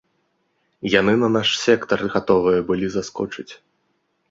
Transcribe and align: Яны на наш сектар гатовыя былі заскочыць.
Яны 0.99 1.13
на 1.25 1.29
наш 1.35 1.49
сектар 1.65 1.99
гатовыя 2.15 2.59
былі 2.73 2.87
заскочыць. 2.99 3.49